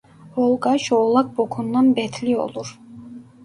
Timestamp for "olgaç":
0.35-0.91